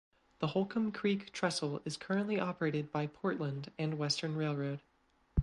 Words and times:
The 0.39 0.47
Holcomb 0.47 0.91
Creek 0.93 1.31
Trestle 1.31 1.79
is 1.85 1.95
currently 1.95 2.39
operated 2.39 2.91
by 2.91 3.05
Portland 3.05 3.69
and 3.77 3.99
Western 3.99 4.35
Railroad. 4.35 4.81